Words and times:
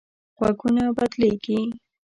غږونه 0.39 0.83
بدلېږي 0.97 1.59